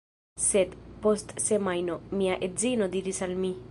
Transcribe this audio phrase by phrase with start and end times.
[0.45, 0.71] Sed,
[1.03, 3.59] post semajno, mia edzino diris al mi: